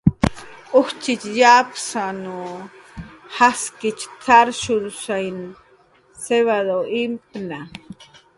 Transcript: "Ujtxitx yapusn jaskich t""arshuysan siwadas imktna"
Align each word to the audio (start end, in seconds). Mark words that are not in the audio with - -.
"Ujtxitx 0.79 1.23
yapusn 1.39 2.19
jaskich 3.35 4.03
t""arshuysan 4.23 5.37
siwadas 6.23 6.87
imktna" 7.03 7.59